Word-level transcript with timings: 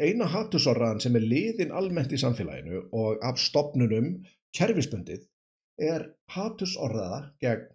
eina 0.00 0.26
hattusorraðan 0.30 1.02
sem 1.04 1.16
er 1.18 1.24
liðin 1.24 1.72
almennt 1.74 2.12
í 2.12 2.20
samfélaginu 2.20 2.86
og 2.96 3.22
af 3.24 3.40
stopnunum 3.40 4.12
kerfisbundið 4.56 5.26
er 5.82 6.06
hattusorraða 6.32 7.20
gegn 7.44 7.66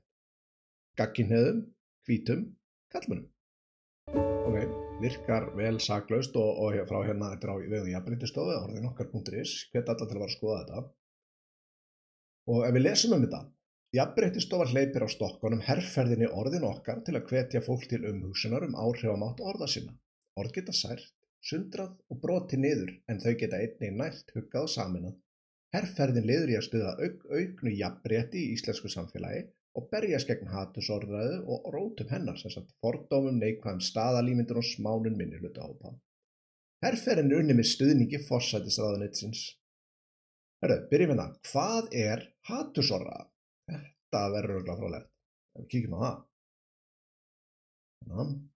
gagginheðum, 0.99 1.61
hvítum, 2.07 2.41
kallmunum. 2.91 3.27
Ok, 4.11 4.73
virkar 5.01 5.47
vel 5.55 5.79
saklaust 5.79 6.35
og, 6.39 6.49
og 6.65 6.75
frá 6.89 6.99
hérna 7.07 7.31
þetta 7.33 7.47
er 7.47 7.53
á 7.53 7.57
vegu 7.73 7.93
jafnbryttistofu, 7.93 8.57
orðin 8.57 8.89
okkar.is, 8.89 9.53
hvet 9.71 9.87
allar 9.87 10.09
til 10.09 10.17
að 10.17 10.19
vera 10.19 10.27
að 10.27 10.35
skoða 10.35 10.59
þetta. 10.61 10.83
Og 12.51 12.65
ef 12.67 12.75
við 12.75 12.85
lesum 12.85 13.15
um 13.15 13.23
þetta, 13.23 13.41
jafnbryttistofa 13.95 14.67
hleypir 14.73 15.05
á 15.07 15.09
stokkonum 15.15 15.63
herrferðinni 15.69 16.29
orðin 16.41 16.67
okkar 16.67 17.01
til 17.07 17.15
að 17.17 17.31
hvetja 17.31 17.63
fólk 17.65 17.87
til 17.91 18.03
umhugsunar 18.11 18.67
um 18.67 18.77
áhrifamátt 18.83 19.43
orða 19.53 19.69
sinna. 19.71 19.95
Orð 20.39 20.57
geta 20.57 20.75
sært, 20.75 21.13
sundrað 21.49 21.93
og 22.11 22.19
broti 22.23 22.59
niður 22.59 22.91
en 23.11 23.19
þau 23.23 23.33
geta 23.39 23.59
einnig 23.61 23.95
nært 23.97 24.33
huggað 24.35 24.67
og 24.67 24.73
saminað. 24.75 25.15
Herrferðin 25.75 26.27
liður 26.27 26.51
í 26.51 26.57
að 26.59 26.67
stuða 26.67 26.93
auk, 26.99 27.25
auknu 27.31 27.73
jafnbretti 27.79 28.41
í 28.43 28.53
íslensku 28.57 28.91
samfélagi 28.91 29.45
og 29.79 29.87
berjast 29.93 30.27
gegn 30.27 30.51
hatusorðræðu 30.51 31.37
og 31.53 31.69
rótum 31.75 32.11
hennar 32.11 32.39
sem 32.41 32.51
sagt 32.51 32.73
fordómum 32.83 33.39
neikvæðum 33.39 33.79
staðalímyndur 33.87 34.59
og 34.59 34.67
smánun 34.67 35.15
minni 35.19 35.39
hluta 35.39 35.63
ápa. 35.63 35.93
Herrferðin 36.83 37.31
er 37.31 37.43
unni 37.43 37.55
með 37.55 37.69
stuðningi 37.71 38.19
fórsætisraðunitsins. 38.27 39.45
Hörru, 40.61 40.77
byrjum 40.91 41.17
það. 41.17 41.35
Hvað 41.51 41.95
er 42.03 42.25
hatusorðræða? 42.49 43.27
Þetta 43.71 44.23
verður 44.35 44.57
örgulega 44.59 44.79
frálegt. 44.81 45.11
Kíkjum 45.71 45.95
á 45.97 45.99
það. 46.01 46.17
Þannig. 48.11 48.50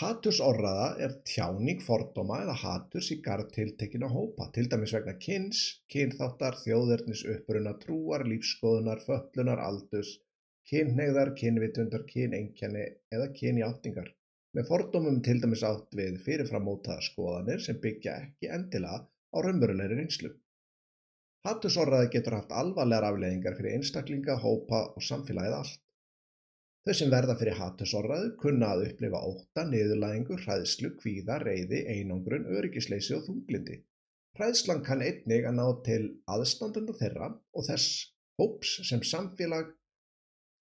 Hatursorðræða 0.00 0.84
er 1.04 1.14
tjáning 1.28 1.80
fordóma 1.84 2.38
eða 2.40 2.54
haturs 2.62 3.10
í 3.12 3.18
garð 3.24 3.50
tiltekina 3.56 4.08
hópa, 4.08 4.46
til 4.54 4.62
dæmis 4.72 4.94
vegna 4.96 5.12
kyns, 5.24 5.58
kynþáttar, 5.92 6.56
þjóðverðnis, 6.62 7.24
uppruna, 7.34 7.74
trúar, 7.82 8.24
lífskoðunar, 8.30 9.02
föllunar, 9.04 9.60
aldus, 9.60 10.14
kynneigðar, 10.70 11.34
kynvitundar, 11.42 12.06
kynengjanni 12.14 12.86
eða 13.12 13.28
kynjáttingar. 13.40 14.08
Með 14.56 14.70
fordómum 14.70 15.20
til 15.26 15.36
dæmis 15.44 15.66
átt 15.68 15.92
við 16.00 16.16
fyrirframótaða 16.24 17.04
skoðanir 17.10 17.60
sem 17.66 17.84
byggja 17.84 18.16
ekki 18.24 18.50
endilega 18.56 19.04
á 19.04 19.36
raunverulegri 19.44 20.00
reynslu. 20.00 20.32
Hatursorðræði 21.44 22.12
getur 22.16 22.38
haft 22.38 22.56
alvarlegar 22.62 23.10
afleiðingar 23.12 23.60
fyrir 23.60 23.76
einstaklinga, 23.76 24.40
hópa 24.46 24.86
og 24.94 25.04
samfélagið 25.12 25.60
allt. 25.60 25.80
Þau 26.86 26.94
sem 26.96 27.12
verða 27.12 27.36
fyrir 27.40 27.58
hatursorðræðu 27.58 28.30
kunna 28.40 28.70
að 28.74 28.84
upplifa 28.86 29.20
ótta, 29.28 29.64
niðurlægingu, 29.68 30.38
hræðslu, 30.44 30.90
kvíða, 31.02 31.36
reyði, 31.44 31.82
einangrun, 31.94 32.48
öryggisleysi 32.56 33.16
og 33.18 33.26
þunglindi. 33.26 33.76
Hræðslan 34.38 34.82
kann 34.86 35.04
einnig 35.04 35.48
að 35.48 35.56
ná 35.58 35.66
til 35.86 36.02
aðstandenda 36.34 36.96
þeirra 36.96 37.30
og 37.36 37.66
þess 37.68 38.00
hóps 38.40 38.76
samfélag, 39.10 39.74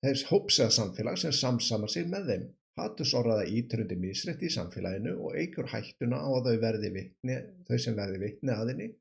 þess 0.07 0.29
hóps 0.33 0.59
eða 0.59 0.77
samfélag 0.81 1.21
sem 1.23 1.35
samsamar 1.43 1.95
sér 1.95 2.09
með 2.11 2.33
þeim. 2.33 2.47
Hatursorðræða 2.79 3.51
íturundi 3.59 3.99
misrætti 3.99 4.47
í 4.47 4.55
samfélaginu 4.55 5.17
og 5.19 5.39
eigur 5.39 5.71
hættuna 5.71 6.19
á 6.23 6.31
að 6.31 6.53
þau, 6.63 6.83
vitni, 6.95 7.39
þau 7.67 7.79
sem 7.83 7.97
verði 7.99 8.21
vitni 8.23 8.55
aðinni 8.55 8.93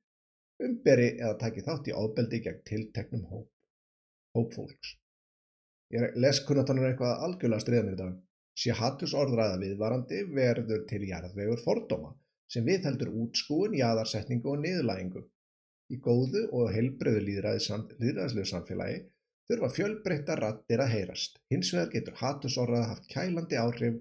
umberi 0.65 1.09
eða 1.17 1.35
taki 1.41 1.63
þátt 1.65 1.89
í 1.91 1.93
ábeldi 1.93 2.39
gegn 2.45 2.63
tilteknum 2.69 3.25
hóp, 3.31 3.49
hóp 4.37 4.55
fólks. 4.57 4.95
Ég 5.95 6.15
les 6.19 6.39
kunnáttanur 6.43 6.89
eitthvað 6.89 7.21
algjörlega 7.25 7.63
stríðan 7.63 7.93
í 7.93 7.97
dag. 7.99 8.15
Sé 8.57 8.73
hattusorðræða 8.75 9.59
viðvarandi 9.61 10.23
verður 10.35 10.81
til 10.89 11.03
jarðvegur 11.07 11.61
fordóma 11.63 12.15
sem 12.51 12.65
viðheldur 12.67 13.11
útskúin, 13.23 13.75
jaðarsetningu 13.77 14.51
og 14.53 14.61
niðurlægingu. 14.63 15.23
Í 15.93 15.99
góðu 16.03 16.43
og 16.55 16.71
heilbreyðu 16.75 17.21
líðræðislegu 17.27 18.47
samfélagi 18.49 18.99
þurfa 19.47 19.69
fjölbreytta 19.77 20.35
rattir 20.41 20.83
að 20.83 20.93
heyrast. 20.95 21.39
Hins 21.51 21.71
vegar 21.75 21.91
getur 21.93 22.17
hattusorðræða 22.19 22.89
haft 22.91 23.07
kælandi 23.13 23.59
áhrif 23.61 23.99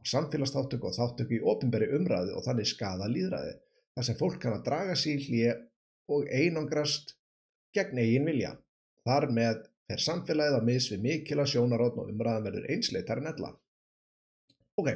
á 0.00 0.02
samfélagsþáttöku 0.12 0.88
og 0.88 0.96
þáttöku 0.96 1.36
í 1.36 1.44
ofinberi 1.52 1.90
umræði 1.98 2.36
og 2.36 2.44
þannig 2.46 2.70
skada 2.70 3.08
líðræði 3.12 3.56
þar 3.98 4.06
sem 4.08 4.18
fólk 4.20 4.38
kann 4.40 4.56
að 4.56 4.64
draga 4.70 4.96
síl 4.96 5.18
hlið 5.26 5.66
og 6.08 6.28
einangrast 6.32 7.18
gegn 7.76 8.00
eigin 8.00 8.28
vilja. 8.30 8.54
Þar 9.04 9.28
með 9.34 9.66
fer 9.88 10.02
samfélagið 10.04 10.58
á 10.60 10.62
mis 10.68 10.86
við 10.92 11.04
mikila 11.04 11.46
sjónarótn 11.48 12.02
og 12.02 12.10
umræðan 12.12 12.48
verður 12.48 12.66
einsleitar 12.74 13.20
en 13.22 13.30
ella. 13.30 13.52
Ok, 14.78 14.90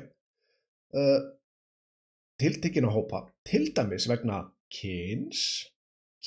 uh, 1.00 1.20
tiltekkin 2.42 2.88
að 2.88 2.96
hópa, 2.98 3.22
til 3.48 3.70
dæmis 3.76 4.08
vegna 4.10 4.42
kyns, 4.72 5.44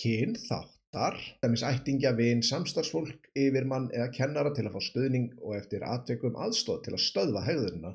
kynþáttar, 0.02 1.20
til 1.20 1.44
dæmis 1.46 1.66
ættingja, 1.68 2.14
vin, 2.18 2.42
samstarfsfólk, 2.46 3.30
yfirmann 3.38 3.92
eða 3.94 4.10
kennara 4.16 4.54
til 4.56 4.66
að 4.66 4.78
fá 4.78 4.88
stöðning 4.90 5.30
og 5.42 5.58
eftir 5.60 5.86
atveikum 5.86 6.40
aðstóð 6.48 6.82
til 6.88 6.96
að 6.98 7.06
stöðva 7.06 7.46
hegðurina. 7.46 7.94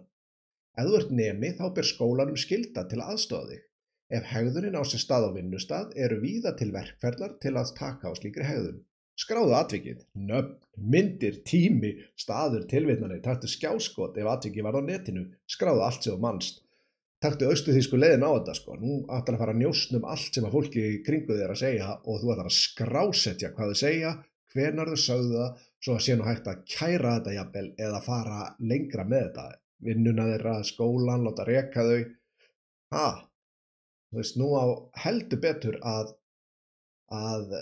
Ef 0.79 0.87
þú 0.87 1.01
ert 1.01 1.11
nemi 1.17 1.51
þá 1.59 1.65
ber 1.77 1.89
skólanum 1.89 2.39
skilda 2.39 2.87
til 2.89 3.01
að 3.01 3.17
aðstóða 3.17 3.51
þig. 3.55 3.65
Ef 4.11 4.31
hegðunin 4.35 4.79
á 4.79 4.83
sér 4.87 5.03
stað 5.03 5.27
á 5.27 5.31
vinnustad 5.35 5.93
eru 6.05 6.21
víða 6.23 6.55
til 6.59 6.71
verkferðlar 6.75 7.37
til 7.43 7.55
að 7.59 7.75
taka 7.79 8.11
á 8.11 8.13
slíkri 8.19 8.47
hegðun. 8.47 8.81
Skráðu 9.21 9.53
atvikið, 9.59 10.01
nöfn, 10.17 10.57
myndir, 10.81 11.43
tími, 11.45 11.93
staður, 12.19 12.65
tilvitnanir, 12.71 13.21
taktu 13.25 13.51
skjáskot 13.51 14.17
ef 14.17 14.29
atvikið 14.33 14.65
var 14.65 14.79
á 14.81 14.83
netinu, 14.87 15.27
skráðu 15.51 15.85
allt 15.85 16.07
sem 16.07 16.15
þú 16.15 16.23
mannst. 16.25 16.63
Taktu 17.21 17.51
austu 17.51 17.75
því 17.75 17.83
sko 17.85 17.99
leiðin 18.01 18.25
á 18.25 18.31
þetta 18.33 18.55
sko, 18.57 18.79
nú 18.81 18.95
ætlar 19.13 19.37
að 19.37 19.43
fara 19.43 19.53
að 19.53 19.61
njóstnum 19.61 20.07
allt 20.09 20.37
sem 20.37 20.47
að 20.49 20.55
fólki 20.57 20.85
í 20.87 21.01
kringu 21.05 21.37
þér 21.37 21.53
að 21.53 21.61
segja 21.61 21.89
og 21.99 22.23
þú 22.23 22.31
ætlar 22.33 22.49
að 22.49 22.57
skrásetja 22.57 23.51
hvað 23.57 23.73
þau 23.73 23.81
segja, 23.83 24.13
hvernar 24.55 24.93
þau 24.93 25.03
sögðu 25.03 25.35
það, 25.43 25.67
svo 25.85 25.97
að 25.97 26.05
sé 26.07 26.17
nú 26.17 26.29
hægt 26.29 26.49
að 26.49 26.63
kæra 26.73 27.13
þetta 27.19 27.35
jafnvel 27.37 27.67
eða 27.89 28.01
fara 28.07 28.47
lengra 28.73 29.05
með 29.09 29.27
þetta. 29.27 29.45
Vinnuna 29.85 30.27
þeirra, 30.31 30.55
skólan, 30.65 31.27
láta 31.27 31.45
reka 31.49 31.85
þau. 31.91 32.01
Ha, 32.97 33.07
þú 34.09 34.23
veist, 34.23 34.41
nú 34.41 34.49
á 34.57 34.65
heldur 35.05 35.45
betur 35.45 35.77
að, 35.85 36.15
að 37.13 37.53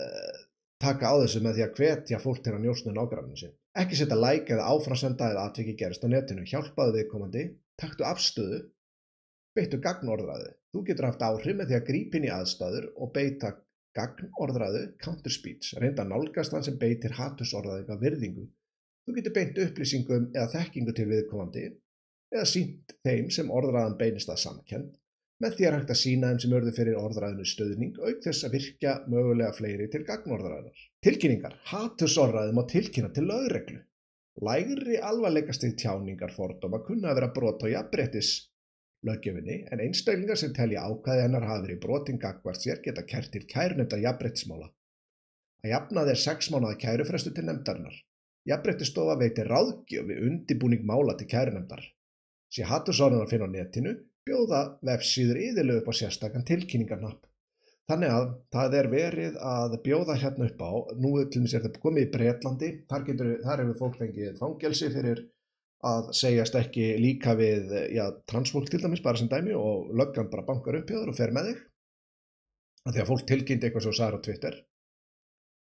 taka 0.79 1.11
á 1.11 1.15
þessu 1.21 1.41
með 1.43 1.57
því 1.57 1.63
að 1.65 1.79
hvetja 1.79 2.19
fólk 2.23 2.43
til 2.43 2.53
að 2.55 2.65
njósna 2.65 2.93
nágranninu 2.95 3.39
sin. 3.39 3.55
Ekki 3.79 3.99
setja 3.99 4.17
like 4.19 4.53
eða 4.55 4.67
áframsenda 4.73 5.31
eða 5.33 5.47
atviki 5.49 5.75
gerist 5.79 6.05
á 6.05 6.07
netinu, 6.11 6.45
hjálpaðu 6.47 6.95
viðkomandi, 6.95 7.45
taktu 7.79 8.07
afstöðu, 8.07 8.61
beittu 9.57 9.79
gagnorðræðu. 9.83 10.53
Þú 10.73 10.85
getur 10.87 11.09
haft 11.09 11.25
áhrif 11.25 11.57
með 11.57 11.71
því 11.71 11.77
að 11.79 11.87
grípin 11.89 12.27
í 12.29 12.31
aðstæður 12.33 12.87
og 12.95 13.11
beita 13.15 13.51
gagnorðræðu, 13.97 14.85
counter 15.03 15.33
speech, 15.33 15.73
reynda 15.81 16.05
nálgast 16.07 16.53
þann 16.53 16.65
sem 16.67 16.79
beitir 16.79 17.17
hattusorðræðinga 17.17 17.99
virðingu. 18.03 18.47
Þú 19.05 19.15
getur 19.17 19.35
beint 19.35 19.61
upplýsingum 19.65 20.31
eða 20.35 20.51
þekkingu 20.53 20.95
til 20.95 21.07
viðkomandi 21.09 21.63
eða 22.29 22.45
sínt 22.45 22.93
þeim 23.01 23.31
sem 23.33 23.49
orðræðan 23.49 23.97
beinist 23.97 24.29
að 24.29 24.43
samkend 24.43 24.91
með 25.43 25.55
því 25.55 25.67
að 25.67 25.75
hægt 25.77 25.93
að 25.93 25.99
sína 26.01 26.29
þeim 26.31 26.39
sem 26.43 26.53
örðu 26.57 26.73
fyrir 26.75 26.99
orðræðinu 26.99 27.45
stöðning 27.47 27.99
auk 27.99 28.23
þess 28.25 28.45
að 28.47 28.55
virkja 28.57 28.95
mögulega 29.11 29.55
fleiri 29.55 29.87
til 29.91 30.01
gagnorðræðinar. 30.07 30.81
Tilkynningar. 31.05 31.55
Hattusorðræði 31.71 32.55
má 32.57 32.63
tilkynna 32.73 33.11
til 33.15 33.25
lögreglu. 33.29 33.79
Lægri 34.49 34.99
alvarleikastig 35.03 35.75
tjáningar 35.79 36.31
fordóma 36.35 36.79
kunna 36.85 37.11
að 37.11 37.19
vera 37.19 37.31
brot 37.35 37.63
á 37.63 37.67
jafnbrettis 37.71 38.33
löggefinni 39.07 39.61
en 39.71 39.81
einstaklingar 39.83 40.39
sem 40.39 40.51
telja 40.55 40.83
ákvæði 40.87 41.23
hennar 41.25 41.47
hafi 41.47 41.65
verið 41.67 41.81
brotin 41.85 42.19
gagvart 42.19 42.59
sér 42.63 42.81
geta 42.83 43.05
kert 43.07 43.31
til 43.31 43.45
kærnefnda 43.47 43.99
jafnbrettismála. 44.03 44.69
Að 45.63 45.73
jafna 45.73 46.05
þeir 46.07 46.21
sex 46.23 46.51
mánuða 46.51 46.79
kærufrestu 46.83 47.33
til 47.35 47.47
nefndarinnar. 47.47 47.95
Jafnbrettistofa 48.47 49.15
veitir 49.19 49.49
ráðgjöf 49.51 50.07
við 50.07 50.21
undibúning 50.27 50.85
mála 50.87 51.15
til 51.19 51.27
kærnefndar. 51.31 51.83
Sér 52.51 52.71
hattusorðan 52.71 53.25
að 53.25 53.33
finna 53.33 53.47
á 53.47 53.55
netinu 53.55 53.95
bjóða 54.29 54.61
vefsíður 54.85 55.41
yðurlega 55.47 55.81
upp 55.81 55.89
á 55.91 55.93
sérstakann 55.99 56.47
tilkynningarnapp. 56.47 57.25
Þannig 57.89 58.13
að 58.13 58.25
það 58.53 58.75
er 58.77 58.87
verið 58.91 59.37
að 59.49 59.75
bjóða 59.85 60.15
hérna 60.21 60.45
upp 60.45 60.59
á, 60.61 60.71
nú 61.01 61.11
til 61.25 61.41
og 61.41 61.45
með 61.45 61.51
sér 61.55 61.63
þetta 61.65 61.81
komið 61.81 62.03
í 62.05 62.09
Breitlandi, 62.13 62.69
þar, 62.91 63.05
getur, 63.07 63.31
þar 63.45 63.63
hefur 63.63 63.79
fólk 63.79 63.97
fengið 64.03 64.35
fangelsi 64.37 64.89
fyrir 64.93 65.23
að 65.89 66.11
segjast 66.19 66.57
ekki 66.59 66.85
líka 66.99 67.33
við 67.39 67.73
já, 67.95 68.03
transfólk 68.29 68.69
til 68.69 68.81
dæmis 68.83 69.01
bara 69.01 69.17
sem 69.17 69.31
dæmi 69.31 69.55
og 69.57 69.89
löggan 69.95 70.29
bara 70.29 70.45
bankar 70.45 70.77
upp 70.77 70.91
hjá 70.91 70.99
þér 70.99 71.13
og 71.13 71.17
fer 71.17 71.33
með 71.33 71.49
þig. 71.49 71.63
Að 72.89 73.01
fólk 73.09 73.25
tilkynnt 73.31 73.65
eitthvað 73.65 73.85
svo 73.87 73.95
sæður 73.95 74.19
á 74.21 74.25
Twitter. 74.27 74.59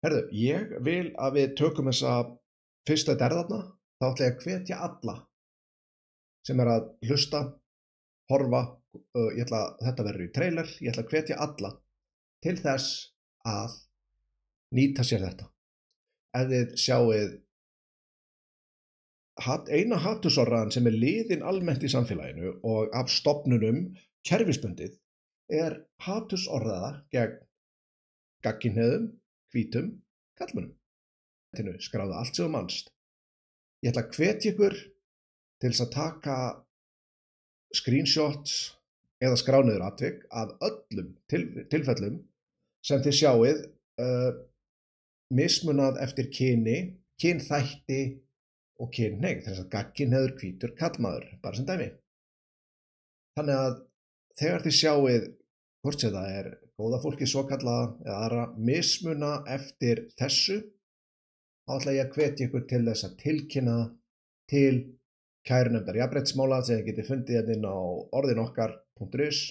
Herðu, 0.02 0.22
ég 0.34 0.72
vil 0.86 1.08
að 1.22 1.36
við 1.38 1.52
tökum 1.58 1.90
þessa 1.90 2.14
fyrsta 2.86 3.16
derðarna, 3.18 3.60
þá 3.98 4.06
ætla 4.10 4.28
ég 4.28 4.32
að 4.36 4.46
hvetja 4.46 4.78
alla 4.86 5.16
sem 6.46 6.58
er 6.62 6.70
að 6.72 6.88
hlusta 7.06 7.42
horfa, 8.32 8.62
uh, 8.98 9.30
ætla 9.38 9.62
þetta 9.82 10.06
verður 10.08 10.26
í 10.26 10.32
trailer, 10.34 10.74
ég 10.80 10.92
ætla 10.92 11.06
að 11.06 11.14
hvetja 11.14 11.40
alla 11.46 11.72
til 12.42 12.56
þess 12.58 12.98
að 13.48 13.78
nýta 14.76 15.06
sér 15.06 15.24
þetta. 15.26 15.48
Ef 16.32 16.48
þið 16.52 16.76
sjáuð 16.80 17.38
eina 19.72 19.98
hattusorraðan 20.00 20.72
sem 20.74 20.86
er 20.88 20.96
liðin 20.96 21.44
almennt 21.44 21.84
í 21.84 21.90
samfélaginu 21.92 22.58
og 22.68 22.92
af 22.96 23.10
stopnunum 23.12 23.84
kerfisbundið 24.28 24.98
er 25.52 25.78
hatursorðaða 26.04 26.92
gegn 27.12 27.40
gagginheðum, 28.42 29.06
hvítum, 29.54 29.90
kallmönnum. 30.38 30.74
Skráðu 31.84 32.16
allt 32.16 32.34
sem 32.34 32.46
þú 32.46 32.52
mannst. 32.56 32.90
Ég 33.84 33.92
ætla 33.92 34.06
að 34.06 34.16
hvetja 34.16 34.52
ykkur 34.52 34.76
til 35.62 35.70
þess 35.70 35.84
að 35.84 35.92
taka 35.94 36.36
screenshots 37.76 38.56
eða 39.22 39.38
skrániður 39.38 39.84
atvik 39.86 40.24
af 40.30 40.54
öllum 40.66 41.12
til, 41.30 41.42
tilfellum 41.70 42.18
sem 42.84 43.02
þið 43.04 43.18
sjáið 43.18 43.62
uh, 44.02 44.32
mismunað 45.32 46.00
eftir 46.02 46.28
kyni, 46.34 46.78
kynþætti 47.22 48.02
og 48.82 48.90
kynneigð, 48.94 49.46
þess 49.46 49.62
að 49.62 49.70
gagginheður 49.72 50.34
hvítur 50.40 50.74
kallmaður, 50.78 51.28
bara 51.44 51.58
sem 51.58 51.68
dæmi. 51.68 51.88
Þannig 53.38 53.60
að 53.60 53.78
þegar 54.40 54.64
þið 54.66 54.76
sjáið 54.80 55.28
hvort 55.82 56.02
sem 56.02 56.14
það 56.14 56.36
er 56.40 56.50
góða 56.80 57.00
fólki 57.02 57.28
svo 57.28 57.44
kallaða 57.48 57.88
eða 58.04 58.18
aðra 58.26 58.44
mismuna 58.70 59.32
eftir 59.54 60.06
þessu, 60.18 60.58
þá 61.66 61.74
ætla 61.78 61.96
ég 61.96 62.08
að 62.08 62.16
hvetja 62.18 62.48
ykkur 62.48 62.66
til 62.70 62.82
þess 62.88 63.06
að 63.06 63.16
tilkynna 63.22 63.78
til 64.50 64.74
kærnefndar 65.48 65.98
jafnbrettsmála 65.98 66.60
sem 66.62 66.78
þið 66.78 66.88
getið 66.90 67.08
fundið 67.10 67.38
hérna 67.38 67.56
inn 67.56 67.66
á 67.66 67.78
orðinokkar.is. 68.20 69.42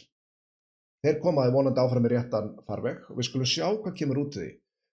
Þeir 1.01 1.19
komaði 1.23 1.53
vonandi 1.55 1.81
áfram 1.81 2.07
í 2.07 2.11
réttan 2.13 2.49
farveg 2.67 3.05
og 3.09 3.17
við 3.17 3.27
skulum 3.27 3.49
sjá 3.49 3.67
hvað 3.67 3.97
kemur 3.99 4.21
út 4.23 4.37
því. 4.37 4.49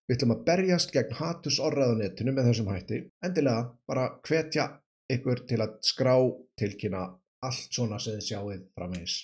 Við 0.08 0.16
ætlum 0.16 0.34
að 0.34 0.44
berjast 0.48 0.92
gegn 0.94 1.16
hatursorraðunetinu 1.18 2.32
með 2.32 2.48
þessum 2.48 2.70
hætti. 2.72 3.00
Endilega 3.24 3.66
bara 3.90 4.06
hvetja 4.24 4.68
ykkur 5.12 5.44
til 5.50 5.60
að 5.64 5.74
skrá 5.84 6.14
tilkynna 6.60 7.02
allt 7.44 7.76
svona 7.76 8.00
sem 8.00 8.16
þið 8.16 8.30
sjáuð 8.30 8.62
framvegis. 8.76 9.18